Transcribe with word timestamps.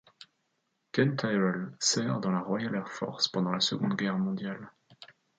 Ken 0.91 1.15
Tyrrell 1.15 1.75
sert 1.79 2.19
dans 2.21 2.31
la 2.31 2.39
Royal 2.39 2.73
Air 2.73 2.87
Force 2.89 3.27
pendant 3.27 3.51
le 3.51 3.59
Seconde 3.59 3.95
Guerre 3.95 4.17
mondiale. 4.17 4.71